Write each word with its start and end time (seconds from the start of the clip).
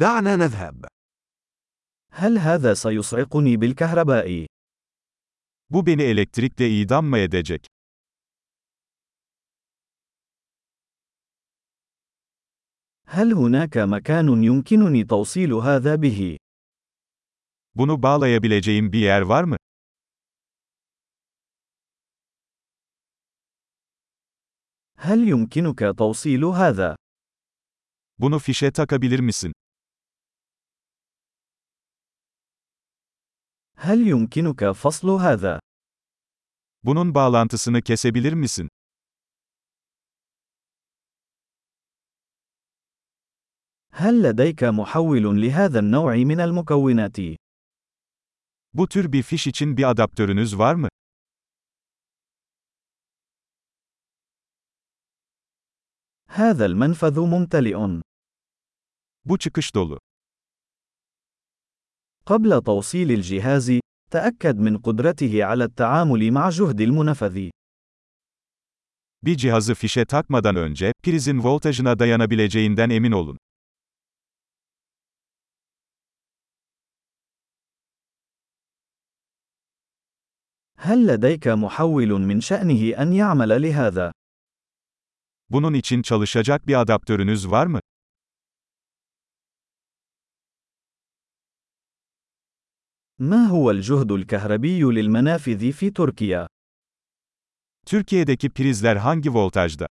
دعنا 0.00 0.35
نذهب. 0.35 0.85
هل 2.11 2.37
هذا 2.37 2.73
سيصعقني 2.73 3.57
بالكهرباء؟ 3.57 4.45
Bu 5.69 5.85
beni 5.85 6.03
elektrikle 6.03 6.69
idam 6.69 7.05
mı 7.05 7.17
edecek? 7.17 7.67
هل 13.05 13.33
هناك 13.33 13.77
مكان 13.77 14.43
يمكنني 14.43 15.03
توصيل 15.03 15.53
هذا 15.53 15.95
به؟ 15.95 16.37
Bunu 17.75 18.03
bağlayabileceğim 18.03 18.91
bir 18.91 18.99
yer 18.99 19.21
var 19.21 19.43
mı? 19.43 19.57
هل 24.97 25.27
يمكنك 25.27 25.95
توصيل 25.97 26.43
هذا؟ 26.43 26.95
Bunu 28.19 28.39
fişe 28.39 28.71
takabilir 28.71 29.19
misin? 29.19 29.53
هل 33.80 34.06
يمكنك 34.08 34.72
فصل 34.72 35.10
هذا؟ 35.10 35.60
Bunun 36.82 37.14
bağlantısını 37.14 37.82
kesebilir 37.82 38.32
misin? 38.32 38.68
هل 43.92 44.22
لديك 44.22 44.64
محول 44.64 45.40
لهذا 45.42 45.78
النوع 45.78 46.16
من 46.16 46.40
المكونات؟ 46.40 47.36
Bu 48.74 48.88
tür 48.88 49.12
bir 49.12 49.22
fiş 49.22 49.46
için 49.46 49.76
bir 49.76 49.90
adaptörünüz 49.90 50.58
var 50.58 50.74
mı? 50.74 50.88
هذا 56.28 56.66
المنفذ 56.66 57.18
ممتلئ. 57.20 58.02
Bu 59.24 59.38
çıkış 59.38 59.74
dolu. 59.74 60.00
قبل 62.25 62.61
توصيل 62.61 63.11
الجهاز، 63.11 63.79
تأكد 64.11 64.57
من 64.59 64.77
قدرته 64.77 65.43
على 65.43 65.63
التعامل 65.63 66.31
مع 66.31 66.49
جهد 66.49 66.81
المنفذ. 66.81 67.49
Bir 69.23 69.37
cihazı 69.37 69.75
fişe 69.75 70.05
takmadan 70.05 70.55
önce, 70.55 70.93
prizin 71.03 71.43
voltajına 71.43 71.99
dayanabileceğinden 71.99 72.89
emin 72.89 73.11
olun. 73.11 73.37
هل 80.77 81.07
لديك 81.07 81.47
محول 81.47 82.11
من 82.29 82.41
شأنه 82.41 83.01
أن 83.01 83.13
يعمل 83.13 83.61
لهذا؟ 83.61 84.11
Bunun 85.49 85.73
için 85.73 86.01
çalışacak 86.01 86.67
bir 86.67 86.81
adaptörünüz 86.81 87.51
var 87.51 87.65
mı? 87.67 87.79
ما 93.20 93.46
هو 93.46 93.70
الجهد 93.70 94.12
الكهربي 94.12 94.82
للمنافذ 94.82 95.72
في 95.72 95.90
تركيا؟ 95.90 96.46
Türkiye'deki 97.86 98.50
prizler 98.50 98.96
hangi 98.96 99.34
voltajda? 99.34 99.86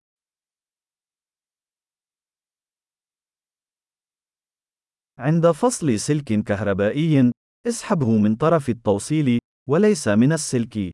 عند 5.18 5.50
فصل 5.50 6.00
سلك 6.00 6.44
كهربائي، 6.44 7.32
اسحبه 7.66 8.18
من 8.18 8.36
طرف 8.36 8.68
التوصيل، 8.68 9.38
وليس 9.68 10.08
من 10.08 10.32
السلك. 10.32 10.92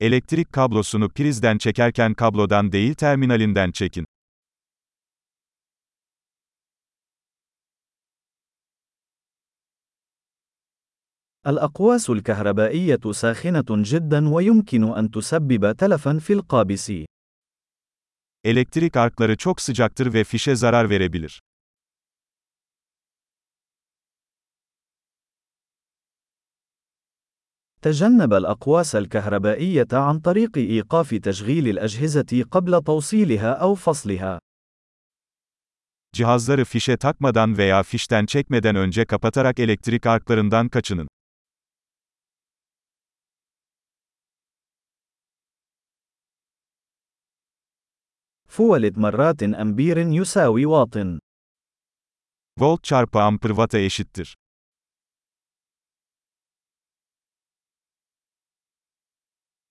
Elektrik 0.00 0.52
kablosunu 0.52 1.08
prizden 1.08 1.58
çekerken 1.58 2.14
kablodan 2.14 2.72
değil 2.72 2.94
terminalinden 2.94 3.70
çekin. 3.70 4.04
الأقواس 11.46 12.10
الكهربائية 12.10 13.12
ساخنة 13.12 13.64
جدا 13.70 14.28
ويمكن 14.28 14.84
أن 14.98 15.10
تسبب 15.10 15.72
تلفا 15.72 16.18
في 16.18 16.32
القابس. 16.32 16.92
Elektrik 18.44 18.96
arkları 18.96 19.36
çok 19.36 19.60
sıcaktır 19.60 20.14
ve 20.14 20.24
fişe 20.24 20.56
zarar 20.56 20.90
verebilir. 20.90 21.40
تجنب 27.82 28.32
الأقواس 28.34 28.96
الكهربائية 28.96 29.92
عن 29.92 30.20
طريق 30.20 30.58
إيقاف 30.58 31.14
تشغيل 31.14 31.68
الأجهزة 31.68 32.44
قبل 32.50 32.82
توصيلها 32.82 33.52
أو 33.52 33.74
فصلها. 33.74 34.38
Cihazları 36.12 36.64
fişe 36.64 36.96
takmadan 36.96 37.58
veya 37.58 37.82
fişten 37.82 38.26
çekmeden 38.26 38.76
önce 38.76 39.04
kapatarak 39.04 39.58
elektrik 39.58 40.06
arklarından 40.06 40.68
kaçının. 40.68 41.08
فولت 48.54 48.98
مرات 48.98 49.42
أمبير 49.42 49.98
يساوي 49.98 50.66
واط. 50.66 50.96
Volt 52.58 52.84
çarpı 52.84 53.20
amper 53.20 53.48
watt'a 53.48 53.78
eşittir. 53.78 54.36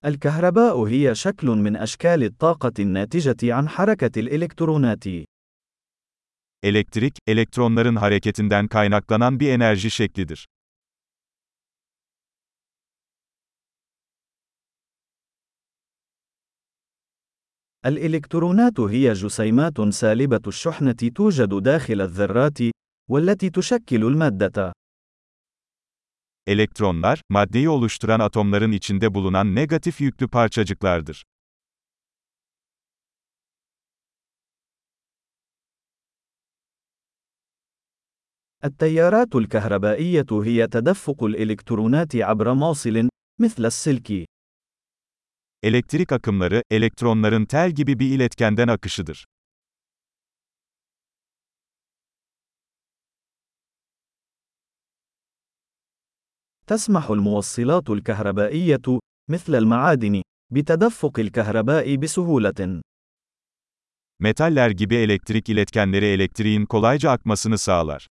الكهرباء 0.05 0.87
هي 0.87 1.15
شكل 1.15 1.47
من 1.47 1.75
أشكال 1.75 2.23
الطاقة 2.23 2.73
الناتجة 2.79 3.53
عن 3.53 3.69
حركة 3.69 4.19
الإلكترونات. 4.19 5.05
Elektrik, 6.63 7.13
elektronların 7.27 7.95
hareketinden 7.95 8.67
kaynaklanan 8.67 9.39
bir 9.39 9.49
enerji 9.49 9.91
şeklidir. 9.91 10.47
الإلكترونات 17.86 18.80
هي 18.80 19.12
جسيمات 19.12 19.80
سالبة 19.80 20.40
الشحنة 20.46 20.92
توجد 21.14 21.62
داخل 21.62 22.00
الذرات، 22.00 22.58
والتي 23.10 23.50
تشكل 23.50 24.04
المادة. 24.04 24.72
Elektronlar, 26.46 27.22
maddeyi 27.30 27.68
oluşturan 27.68 28.20
atomların 28.20 28.72
içinde 28.72 29.14
bulunan 29.14 29.54
negatif 29.54 30.00
yüklü 30.00 30.28
parçacıklardır. 30.28 31.24
التيارات 38.64 39.34
الكهربائية 39.36 40.30
هي 40.48 40.66
تدفق 40.66 41.24
الإلكترونات 41.24 42.16
عبر 42.16 42.54
موصل، 42.54 43.08
مثل 43.38 43.64
السلك. 43.64 44.33
Elektrik 45.63 46.11
akımları, 46.11 46.63
elektronların 46.71 47.45
tel 47.45 47.71
gibi 47.71 47.99
bir 47.99 48.09
iletkenden 48.09 48.67
akışıdır. 48.67 49.25
تسمح 56.69 57.09
الموصلات 57.09 57.89
الكهربائية، 57.89 58.99
مثل 59.31 59.55
المعادن، 59.55 60.21
بتدفق 60.51 61.19
الكهرباء 61.19 61.95
بسهولة. 61.95 62.81
Metaller 64.19 64.69
gibi 64.69 64.95
elektrik 64.95 65.49
iletkenleri 65.49 66.05
elektriğin 66.05 66.65
kolayca 66.65 67.11
akmasını 67.11 67.57
sağlar. 67.57 68.07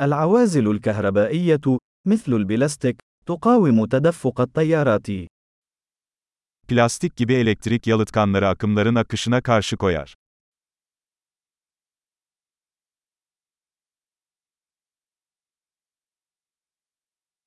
العوازل 0.00 0.70
الكهربائية، 0.70 1.78
مثل 2.06 2.32
البلاستيك، 2.32 2.96
تقاوم 3.26 3.84
تدفق 3.86 4.40
التيارات. 4.40 5.06
Plastik 6.68 7.16
gibi 7.16 7.34
elektrik 7.34 7.86
yalıtkanları 7.86 8.48
akımların 8.48 8.94
akışına 8.94 9.40
karşı 9.40 9.76
koyar. 9.76 10.14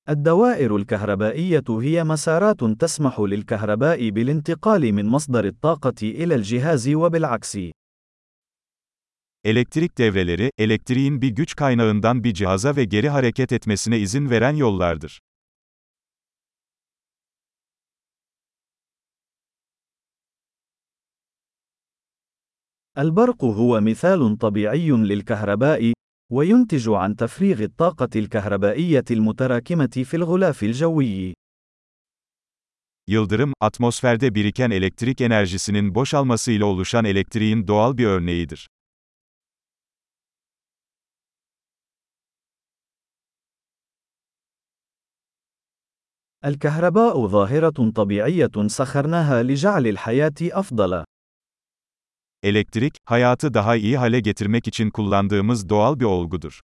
الدوائر 0.10 0.76
الكهربائية 0.76 1.64
هي 1.70 2.04
مسارات 2.04 2.64
تسمح 2.64 3.20
للكهرباء 3.20 4.10
بالانتقال 4.10 4.94
من 4.94 5.06
مصدر 5.06 5.46
الطاقة 5.46 6.02
إلى 6.04 6.36
الجهاز 6.36 6.90
وبالعكس. 6.90 7.58
Elektrik 9.45 9.99
devreleri, 9.99 10.51
elektriğin 10.59 11.23
bir 11.23 11.29
güç 11.29 11.57
kaynağından 11.57 12.25
bir 12.25 12.35
cihaza 12.35 12.77
ve 12.77 12.85
geri 12.85 13.09
hareket 13.09 13.53
etmesine 13.53 13.99
izin 13.99 14.31
veren 14.31 14.57
yollardır. 14.57 15.21
البرق 22.99 23.45
هو 23.45 23.81
مثال 23.81 24.39
طبيعي 24.39 24.91
للكهرباء، 24.91 25.93
وينتج 26.33 26.89
عن 26.89 27.17
تفريغ 27.17 27.63
الطاقة 27.63 28.13
الكهربائية 28.17 29.05
المتراكمة 29.11 29.95
في 30.05 30.15
الغلاف 30.17 30.63
الجوي. 30.63 31.35
Yıldırım, 33.07 33.53
atmosferde 33.61 34.35
biriken 34.35 34.71
elektrik 34.71 35.21
enerjisinin 35.21 35.95
boşalmasıyla 35.95 36.67
oluşan 36.67 37.05
elektriğin 37.05 37.67
doğal 37.69 37.99
bir 37.99 38.07
örneğidir. 38.07 38.69
الكهرباء 46.45 47.27
ظاهرة 47.27 47.91
طبيعية 47.95 48.51
سخرناها 48.67 49.43
لجعل 49.43 49.87
الحياة 49.87 50.35
أفضل. 50.43 51.05
Elektrik, 52.43 52.95
hayatı 53.05 53.55
daha 53.55 53.77
iyi 53.77 53.99
hale 53.99 54.21
getirmek 54.21 54.69
için 54.69 54.91
kullandığımız 54.91 55.69
doğal 55.69 56.01
bir 56.01 56.05
olgudur. 56.05 56.61